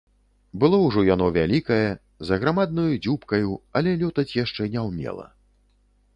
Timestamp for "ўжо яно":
0.85-1.27